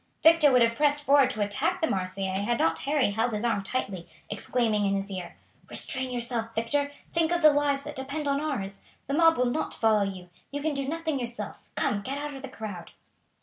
Victor 0.23 0.51
would 0.51 0.63
have 0.63 0.75
pressed 0.75 1.03
forward 1.05 1.29
to 1.29 1.43
attack 1.43 1.79
the 1.79 1.85
Marseillais 1.85 2.41
had 2.41 2.57
not 2.57 2.79
Harry 2.79 3.11
held 3.11 3.33
his 3.33 3.43
arm 3.45 3.61
tightly, 3.61 4.07
exclaiming 4.31 4.83
in 4.87 4.95
his 4.95 5.11
ear: 5.11 5.35
"Restrain 5.69 6.09
yourself, 6.09 6.55
Victor. 6.55 6.89
Think 7.13 7.31
of 7.31 7.43
the 7.43 7.53
lives 7.53 7.83
that 7.83 7.95
depend 7.97 8.25
upon 8.25 8.41
ours. 8.41 8.81
The 9.05 9.13
mob 9.13 9.37
will 9.37 9.45
not 9.45 9.75
follow 9.75 10.01
you. 10.01 10.29
You 10.49 10.59
can 10.63 10.73
do 10.73 10.87
nothing 10.89 11.19
yourself. 11.19 11.61
Come, 11.75 12.01
get 12.01 12.17
out 12.17 12.33
of 12.33 12.41
the 12.41 12.49
crowd." 12.49 12.93